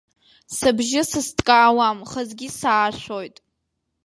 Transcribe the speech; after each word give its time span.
Сыбжьы 0.55 1.01
сызҭкаауам, 1.09 1.97
хазгьы 2.09 2.47
саашәоит. 2.57 3.37